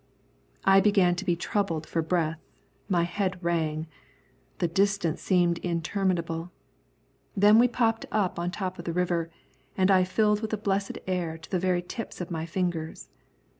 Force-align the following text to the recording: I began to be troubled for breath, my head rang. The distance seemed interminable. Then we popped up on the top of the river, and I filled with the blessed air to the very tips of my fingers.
I 0.65 0.79
began 0.79 1.13
to 1.17 1.23
be 1.25 1.35
troubled 1.35 1.85
for 1.85 2.01
breath, 2.01 2.39
my 2.89 3.03
head 3.03 3.37
rang. 3.43 3.85
The 4.57 4.67
distance 4.67 5.21
seemed 5.21 5.59
interminable. 5.59 6.49
Then 7.37 7.59
we 7.59 7.67
popped 7.67 8.07
up 8.11 8.39
on 8.39 8.47
the 8.49 8.55
top 8.55 8.79
of 8.79 8.85
the 8.85 8.93
river, 8.93 9.29
and 9.77 9.91
I 9.91 10.03
filled 10.03 10.41
with 10.41 10.49
the 10.49 10.57
blessed 10.57 10.97
air 11.05 11.37
to 11.37 11.51
the 11.51 11.59
very 11.59 11.83
tips 11.83 12.19
of 12.19 12.31
my 12.31 12.47
fingers. 12.47 13.09